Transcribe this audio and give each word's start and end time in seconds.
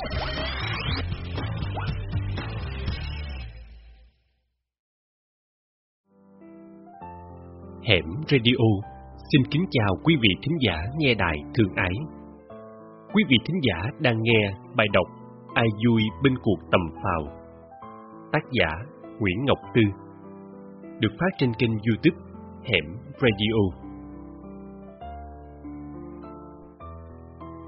Hẻm 0.00 0.08
Radio 8.28 8.54
xin 9.32 9.42
kính 9.50 9.64
chào 9.70 9.96
quý 10.04 10.16
vị 10.22 10.28
thính 10.42 10.58
giả 10.60 10.82
nghe 10.98 11.14
đài 11.14 11.36
thương 11.54 11.74
ái. 11.74 11.92
Quý 13.14 13.24
vị 13.28 13.36
thính 13.46 13.60
giả 13.62 13.90
đang 13.98 14.22
nghe 14.22 14.54
bài 14.76 14.86
đọc 14.92 15.06
Ai 15.54 15.66
vui 15.86 16.02
bên 16.22 16.34
cuộc 16.42 16.58
tầm 16.72 16.80
phào. 17.02 17.22
Tác 18.32 18.42
giả 18.52 18.68
Nguyễn 19.18 19.44
Ngọc 19.44 19.58
Tư. 19.74 19.82
Được 21.00 21.12
phát 21.20 21.30
trên 21.38 21.54
kênh 21.54 21.70
YouTube 21.70 22.20
Hẻm 22.62 22.96
Radio. 23.20 23.90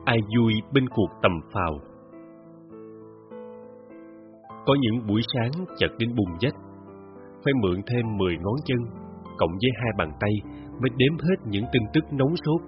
Ai 0.05 0.19
vui 0.37 0.55
bên 0.73 0.89
cuộc 0.89 1.09
tầm 1.23 1.33
phào. 1.53 1.92
Có 4.67 4.75
những 4.81 5.07
buổi 5.07 5.21
sáng 5.35 5.51
chợt 5.79 5.93
đến 5.99 6.09
bùng 6.17 6.39
dách, 6.41 6.55
phải 7.45 7.55
mượn 7.63 7.77
thêm 7.87 8.17
10 8.19 8.37
ngón 8.37 8.57
chân 8.65 8.79
cộng 9.39 9.51
với 9.51 9.71
hai 9.81 9.93
bàn 9.99 10.11
tay 10.21 10.35
mới 10.81 10.91
đếm 10.97 11.13
hết 11.19 11.37
những 11.47 11.65
tin 11.73 11.83
tức 11.95 12.05
nóng 12.13 12.35
sốt 12.45 12.61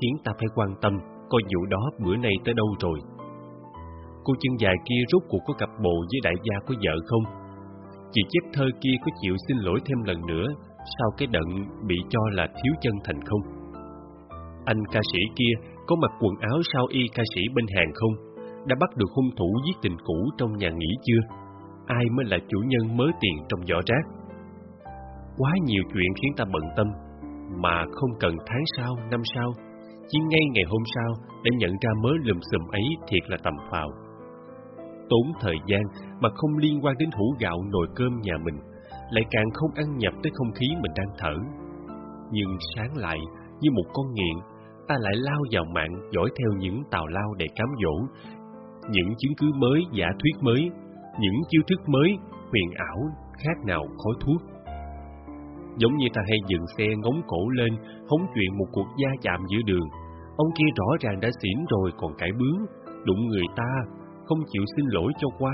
khiến 0.00 0.14
ta 0.24 0.32
phải 0.38 0.48
quan 0.54 0.68
tâm 0.82 0.92
coi 1.30 1.42
vụ 1.52 1.66
đó 1.66 1.90
bữa 2.04 2.16
nay 2.16 2.32
tới 2.44 2.54
đâu 2.54 2.66
rồi. 2.80 2.98
Cô 4.24 4.32
chân 4.40 4.56
dài 4.58 4.74
kia 4.84 5.02
rốt 5.12 5.22
cuộc 5.28 5.42
có 5.46 5.54
cặp 5.54 5.68
bộ 5.84 5.96
với 6.10 6.20
đại 6.22 6.34
gia 6.44 6.56
của 6.66 6.74
vợ 6.84 6.94
không? 7.06 7.24
Chị 8.12 8.22
chép 8.28 8.50
thơ 8.52 8.66
kia 8.80 8.96
có 9.04 9.10
chịu 9.22 9.34
xin 9.48 9.56
lỗi 9.56 9.80
thêm 9.86 10.02
lần 10.04 10.26
nữa 10.26 10.46
sau 10.98 11.08
cái 11.18 11.28
đận 11.32 11.48
bị 11.86 11.96
cho 12.10 12.20
là 12.32 12.46
thiếu 12.46 12.74
chân 12.80 12.94
thành 13.04 13.20
không? 13.24 13.40
Anh 14.64 14.82
ca 14.92 15.00
sĩ 15.12 15.18
kia 15.36 15.54
có 15.86 15.96
mặc 16.02 16.10
quần 16.20 16.34
áo 16.40 16.58
sao 16.72 16.86
y 16.90 17.00
ca 17.14 17.22
sĩ 17.34 17.40
bên 17.54 17.66
hàng 17.76 17.92
không? 17.94 18.35
Đã 18.68 18.76
bắt 18.80 18.96
được 18.96 19.10
hung 19.14 19.30
thủ 19.36 19.50
giết 19.66 19.76
tình 19.82 19.96
cũ 20.04 20.30
trong 20.38 20.52
nhà 20.56 20.70
nghỉ 20.70 20.92
chưa? 21.02 21.36
Ai 21.86 22.04
mới 22.16 22.24
là 22.26 22.38
chủ 22.48 22.58
nhân 22.66 22.96
mớ 22.96 23.04
tiền 23.20 23.36
trong 23.48 23.60
giỏ 23.66 23.80
rác? 23.86 24.04
Quá 25.36 25.52
nhiều 25.64 25.82
chuyện 25.92 26.12
khiến 26.22 26.32
ta 26.36 26.44
bận 26.52 26.62
tâm, 26.76 26.86
mà 27.62 27.84
không 27.92 28.10
cần 28.20 28.34
tháng 28.46 28.64
sau, 28.76 28.96
năm 29.10 29.20
sau, 29.34 29.52
chỉ 30.08 30.18
ngay 30.28 30.40
ngày 30.52 30.64
hôm 30.68 30.82
sau 30.94 31.10
để 31.44 31.50
nhận 31.58 31.70
ra 31.80 31.90
mớ 32.02 32.10
lùm 32.24 32.38
xùm 32.52 32.68
ấy 32.70 32.84
thiệt 33.08 33.30
là 33.30 33.36
tầm 33.42 33.54
phào. 33.70 33.88
Tốn 35.10 35.32
thời 35.40 35.56
gian 35.66 35.82
mà 36.20 36.28
không 36.34 36.58
liên 36.58 36.84
quan 36.84 36.94
đến 36.98 37.10
hũ 37.10 37.34
gạo 37.40 37.56
nồi 37.72 37.86
cơm 37.96 38.20
nhà 38.22 38.34
mình, 38.44 38.56
lại 39.10 39.24
càng 39.30 39.50
không 39.54 39.70
ăn 39.74 39.98
nhập 39.98 40.14
tới 40.22 40.32
không 40.34 40.52
khí 40.52 40.66
mình 40.82 40.92
đang 40.96 41.16
thở. 41.18 41.34
Nhưng 42.32 42.56
sáng 42.74 42.96
lại, 42.96 43.18
như 43.60 43.70
một 43.70 43.84
con 43.94 44.06
nghiện, 44.14 44.36
ta 44.88 44.94
lại 44.98 45.14
lao 45.16 45.40
vào 45.52 45.64
mạng 45.74 45.92
dõi 46.12 46.28
theo 46.38 46.50
những 46.58 46.82
tào 46.90 47.06
lao 47.06 47.34
để 47.38 47.46
cám 47.56 47.68
dỗ, 47.82 47.94
những 48.90 49.14
chứng 49.18 49.34
cứ 49.36 49.46
mới, 49.56 49.80
giả 49.92 50.06
thuyết 50.18 50.42
mới, 50.42 50.70
những 51.20 51.38
chiêu 51.48 51.62
thức 51.68 51.88
mới, 51.88 52.18
huyền 52.50 52.70
ảo, 52.76 52.98
khác 53.38 53.56
nào 53.66 53.82
khói 53.98 54.14
thuốc. 54.20 54.42
Giống 55.76 55.96
như 55.96 56.06
ta 56.14 56.22
hay 56.28 56.38
dừng 56.48 56.66
xe 56.78 56.86
ngóng 56.96 57.20
cổ 57.26 57.48
lên, 57.48 57.72
hóng 58.10 58.26
chuyện 58.34 58.58
một 58.58 58.66
cuộc 58.72 58.86
gia 59.02 59.08
chạm 59.22 59.40
giữa 59.48 59.62
đường. 59.66 59.88
Ông 60.36 60.48
kia 60.58 60.70
rõ 60.76 60.86
ràng 61.00 61.20
đã 61.20 61.28
xỉn 61.42 61.64
rồi 61.68 61.90
còn 61.96 62.12
cãi 62.18 62.30
bướng, 62.38 62.66
đụng 63.04 63.26
người 63.26 63.46
ta, 63.56 63.70
không 64.24 64.38
chịu 64.52 64.62
xin 64.76 64.86
lỗi 64.88 65.12
cho 65.18 65.28
qua. 65.38 65.52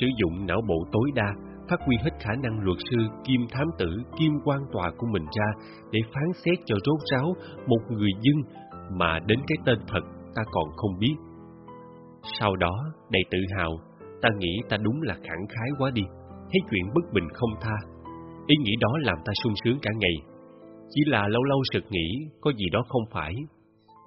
Sử 0.00 0.06
dụng 0.20 0.46
não 0.46 0.60
bộ 0.68 0.84
tối 0.92 1.10
đa, 1.14 1.34
phát 1.70 1.80
huy 1.86 1.96
hết 2.02 2.10
khả 2.20 2.32
năng 2.42 2.60
luật 2.60 2.78
sư, 2.90 2.96
kim 3.24 3.40
thám 3.50 3.66
tử, 3.78 3.90
kim 4.18 4.32
quan 4.44 4.60
tòa 4.72 4.90
của 4.98 5.06
mình 5.12 5.24
ra 5.36 5.46
để 5.92 6.00
phán 6.14 6.28
xét 6.44 6.58
cho 6.64 6.76
rốt 6.84 7.00
ráo 7.12 7.34
một 7.66 7.80
người 7.90 8.10
dân 8.20 8.36
mà 8.90 9.18
đến 9.26 9.38
cái 9.46 9.56
tên 9.64 9.78
thật 9.88 10.00
ta 10.34 10.42
còn 10.52 10.64
không 10.76 10.98
biết. 10.98 11.14
Sau 12.40 12.56
đó, 12.56 12.74
đầy 13.10 13.22
tự 13.30 13.38
hào, 13.56 13.70
ta 14.22 14.28
nghĩ 14.38 14.60
ta 14.68 14.76
đúng 14.76 15.02
là 15.02 15.14
khẳng 15.14 15.46
khái 15.48 15.68
quá 15.78 15.90
đi, 15.94 16.02
thấy 16.50 16.60
chuyện 16.70 16.94
bất 16.94 17.12
bình 17.12 17.28
không 17.34 17.50
tha. 17.60 17.76
Ý 18.46 18.56
nghĩ 18.62 18.72
đó 18.80 18.88
làm 19.00 19.16
ta 19.24 19.32
sung 19.42 19.52
sướng 19.64 19.78
cả 19.82 19.90
ngày. 19.98 20.14
Chỉ 20.90 21.00
là 21.06 21.28
lâu 21.28 21.42
lâu 21.42 21.62
sực 21.72 21.84
nghĩ 21.90 22.08
có 22.40 22.52
gì 22.52 22.64
đó 22.72 22.84
không 22.88 23.02
phải. 23.12 23.34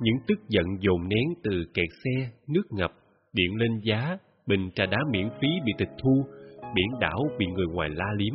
Những 0.02 0.16
tức 0.28 0.40
giận 0.48 0.66
dồn 0.80 1.08
nén 1.08 1.28
từ 1.44 1.52
kẹt 1.74 1.90
xe, 2.04 2.30
nước 2.48 2.64
ngập, 2.70 2.92
điện 3.34 3.56
lên 3.56 3.80
giá, 3.84 4.18
bình 4.48 4.70
trà 4.76 4.86
đá 4.86 4.98
miễn 5.12 5.30
phí 5.42 5.48
bị 5.66 5.74
tịch 5.78 5.92
thu, 6.04 6.26
biển 6.76 7.00
đảo 7.00 7.20
bị 7.38 7.46
người 7.46 7.68
ngoài 7.74 7.90
la 7.90 8.08
liếm, 8.18 8.34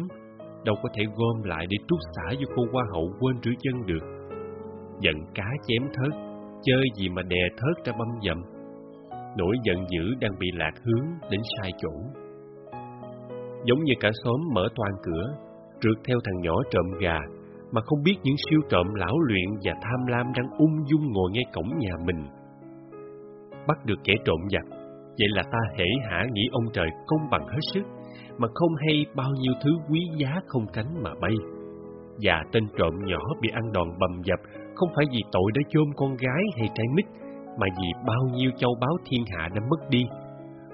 đâu 0.65 0.77
có 0.83 0.89
thể 0.95 1.05
gom 1.17 1.43
lại 1.43 1.67
để 1.71 1.77
trút 1.89 1.99
xả 2.17 2.37
vô 2.39 2.53
cô 2.57 2.63
hoa 2.73 2.85
hậu 2.93 3.13
quên 3.21 3.37
rửa 3.43 3.51
chân 3.61 3.87
được. 3.87 4.33
Giận 5.01 5.15
cá 5.35 5.49
chém 5.69 5.83
thớt, 5.95 6.21
chơi 6.63 6.83
gì 6.97 7.09
mà 7.09 7.23
đè 7.23 7.43
thớt 7.57 7.85
ra 7.85 7.93
băm 7.99 8.09
dầm. 8.23 8.56
Nỗi 9.37 9.57
giận 9.65 9.77
dữ 9.91 10.15
đang 10.21 10.33
bị 10.39 10.47
lạc 10.55 10.73
hướng 10.85 11.07
đến 11.31 11.41
sai 11.57 11.73
chỗ. 11.79 11.91
Giống 13.65 13.85
như 13.85 13.93
cả 14.01 14.11
xóm 14.25 14.41
mở 14.53 14.69
toàn 14.75 14.93
cửa, 15.03 15.25
rượt 15.83 15.99
theo 16.09 16.19
thằng 16.25 16.41
nhỏ 16.41 16.55
trộm 16.71 16.87
gà, 17.01 17.19
mà 17.73 17.81
không 17.87 18.03
biết 18.03 18.17
những 18.23 18.37
siêu 18.51 18.61
trộm 18.71 18.87
lão 18.95 19.19
luyện 19.19 19.49
và 19.65 19.73
tham 19.83 20.07
lam 20.07 20.27
đang 20.37 20.59
ung 20.59 20.77
dung 20.87 21.13
ngồi 21.13 21.31
ngay 21.33 21.45
cổng 21.55 21.79
nhà 21.79 21.93
mình. 22.07 22.27
Bắt 23.69 23.79
được 23.85 23.99
kẻ 24.05 24.15
trộm 24.25 24.41
giặc, 24.53 24.65
vậy 25.19 25.29
là 25.29 25.43
ta 25.43 25.59
hễ 25.79 25.85
hả 26.11 26.27
nghĩ 26.33 26.43
ông 26.53 26.65
trời 26.73 26.87
công 27.07 27.31
bằng 27.31 27.47
hết 27.49 27.61
sức, 27.75 27.83
mà 28.39 28.49
không 28.55 28.75
hay 28.87 29.07
bao 29.15 29.31
nhiêu 29.41 29.53
thứ 29.65 29.71
quý 29.91 30.01
giá 30.17 30.41
không 30.47 30.67
cánh 30.73 31.03
mà 31.03 31.11
bay. 31.21 31.35
Và 32.23 32.43
tên 32.53 32.67
trộm 32.79 32.95
nhỏ 33.05 33.21
bị 33.41 33.49
ăn 33.53 33.73
đòn 33.73 33.89
bầm 34.01 34.23
dập 34.25 34.39
không 34.75 34.89
phải 34.97 35.05
vì 35.13 35.21
tội 35.33 35.53
đã 35.55 35.61
chôn 35.69 35.85
con 35.97 36.11
gái 36.17 36.43
hay 36.59 36.69
trái 36.75 36.87
mít, 36.95 37.05
mà 37.57 37.67
vì 37.79 37.89
bao 38.07 38.23
nhiêu 38.33 38.51
châu 38.57 38.75
báu 38.81 38.97
thiên 39.07 39.25
hạ 39.33 39.49
đã 39.55 39.61
mất 39.71 39.91
đi. 39.91 40.05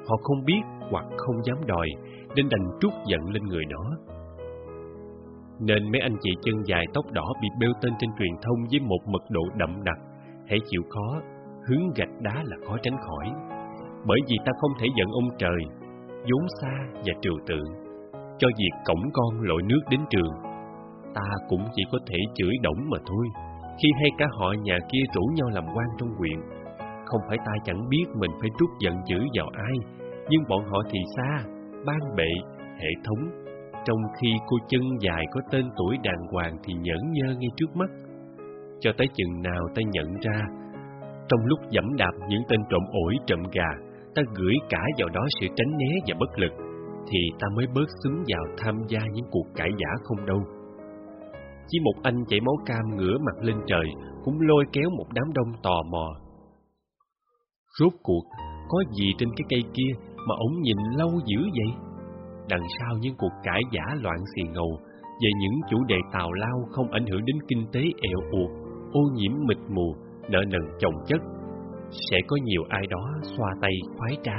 Họ 0.09 0.17
không 0.23 0.45
biết 0.45 0.63
hoặc 0.91 1.05
không 1.17 1.45
dám 1.45 1.57
đòi, 1.67 1.89
nên 2.37 2.49
đành 2.51 2.79
trút 2.81 2.93
giận 3.07 3.21
lên 3.31 3.43
người 3.43 3.65
nó. 3.71 3.97
Nên 5.61 5.93
mấy 5.93 6.01
anh 6.01 6.17
chị 6.21 6.31
chân 6.43 6.55
dài 6.65 6.85
tóc 6.95 7.05
đỏ 7.13 7.33
bị 7.43 7.49
bêu 7.61 7.73
tên 7.81 7.93
trên 7.99 8.11
truyền 8.19 8.35
thông 8.43 8.59
với 8.71 8.81
một 8.81 8.99
mật 9.07 9.31
độ 9.31 9.43
đậm 9.57 9.85
đặc, 9.85 9.99
hãy 10.49 10.59
chịu 10.71 10.83
khó, 10.91 11.21
hướng 11.69 11.93
gạch 11.97 12.21
đá 12.21 12.35
là 12.45 12.57
khó 12.67 12.77
tránh 12.83 12.97
khỏi. 12.97 13.33
Bởi 14.07 14.19
vì 14.29 14.37
ta 14.45 14.53
không 14.61 14.71
thể 14.79 14.87
giận 14.97 15.09
ông 15.09 15.29
trời, 15.39 15.61
vốn 16.09 16.47
xa 16.61 16.73
và 16.95 17.13
trừu 17.21 17.35
tượng, 17.47 17.69
cho 18.39 18.49
việc 18.59 18.71
cổng 18.85 19.11
con 19.13 19.43
lội 19.43 19.63
nước 19.63 19.81
đến 19.91 20.01
trường. 20.11 20.33
Ta 21.15 21.29
cũng 21.49 21.65
chỉ 21.75 21.83
có 21.93 21.99
thể 22.07 22.17
chửi 22.35 22.53
đổng 22.63 22.91
mà 22.91 22.99
thôi, 23.07 23.27
khi 23.83 23.89
hay 24.01 24.11
cả 24.19 24.27
họ 24.39 24.53
nhà 24.63 24.79
kia 24.93 25.03
rủ 25.15 25.23
nhau 25.35 25.49
làm 25.49 25.65
quan 25.75 25.87
trong 25.99 26.09
huyện. 26.19 26.62
Không 27.13 27.21
phải 27.29 27.39
ta 27.39 27.53
chẳng 27.65 27.89
biết 27.89 28.05
mình 28.15 28.31
phải 28.41 28.51
trút 28.59 28.69
giận 28.81 28.95
dữ 29.07 29.19
vào 29.37 29.49
ai, 29.53 29.75
nhưng 30.31 30.43
bọn 30.49 30.65
họ 30.65 30.79
thì 30.91 30.99
xa, 31.17 31.45
ban 31.87 32.01
bệ, 32.17 32.31
hệ 32.79 32.91
thống 33.05 33.43
trong 33.85 33.99
khi 34.21 34.29
cô 34.47 34.57
chân 34.69 34.81
dài 35.01 35.25
có 35.33 35.41
tên 35.51 35.71
tuổi 35.77 35.99
đàng 36.03 36.27
hoàng 36.33 36.57
thì 36.65 36.75
nhẫn 36.75 37.13
nhơ 37.13 37.35
ngay 37.39 37.51
trước 37.57 37.77
mắt. 37.77 37.91
Cho 38.81 38.91
tới 38.99 39.07
chừng 39.15 39.43
nào 39.43 39.63
ta 39.75 39.83
nhận 39.93 40.07
ra, 40.21 40.41
trong 41.29 41.41
lúc 41.45 41.59
dẫm 41.71 41.97
đạp 41.97 42.13
những 42.29 42.43
tên 42.49 42.61
trộm 42.71 42.83
ổi 43.05 43.15
trộm 43.27 43.43
gà, 43.53 43.71
ta 44.15 44.23
gửi 44.35 44.55
cả 44.69 44.83
vào 44.99 45.09
đó 45.09 45.21
sự 45.41 45.47
tránh 45.57 45.77
né 45.79 45.91
và 46.07 46.17
bất 46.21 46.39
lực, 46.39 46.53
thì 47.09 47.19
ta 47.41 47.47
mới 47.57 47.67
bớt 47.75 47.89
xứng 48.05 48.23
vào 48.29 48.45
tham 48.59 48.75
gia 48.89 49.01
những 49.13 49.27
cuộc 49.31 49.47
cãi 49.57 49.69
giả 49.79 49.91
không 50.05 50.27
đâu. 50.27 50.43
Chỉ 51.69 51.79
một 51.85 52.03
anh 52.03 52.25
chảy 52.29 52.41
máu 52.41 52.55
cam 52.67 52.97
ngửa 52.97 53.19
mặt 53.19 53.45
lên 53.45 53.57
trời 53.67 53.87
cũng 54.25 54.41
lôi 54.41 54.65
kéo 54.73 54.91
một 54.99 55.07
đám 55.15 55.33
đông 55.35 55.53
tò 55.63 55.83
mò. 55.91 56.22
Rốt 57.79 57.93
cuộc, 58.03 58.25
có 58.69 58.79
gì 58.99 59.13
trên 59.19 59.29
cái 59.37 59.47
cây 59.49 59.63
kia 59.75 59.93
mà 60.29 60.35
ổng 60.39 60.61
nhìn 60.63 60.77
lâu 60.97 61.11
dữ 61.27 61.41
vậy? 61.43 61.75
Đằng 62.49 62.67
sau 62.79 62.99
những 63.01 63.15
cuộc 63.19 63.33
cãi 63.43 63.61
giả 63.73 63.95
loạn 64.03 64.19
xì 64.35 64.43
ngầu 64.43 64.79
về 65.23 65.31
những 65.41 65.61
chủ 65.71 65.85
đề 65.85 65.97
tào 66.13 66.33
lao 66.33 66.69
không 66.71 66.91
ảnh 66.91 67.07
hưởng 67.07 67.25
đến 67.25 67.37
kinh 67.49 67.67
tế 67.73 67.81
eo 67.81 68.19
uột, 68.31 68.51
ô 68.93 69.01
nhiễm 69.15 69.33
mịt 69.49 69.59
mù, 69.69 69.95
nợ 70.31 70.41
nần 70.49 70.61
chồng 70.79 70.95
chất, 71.07 71.21
sẽ 72.11 72.17
có 72.27 72.37
nhiều 72.45 72.63
ai 72.69 72.87
đó 72.91 73.11
xoa 73.23 73.49
tay 73.61 73.73
khoái 73.99 74.17
trá. 74.23 74.39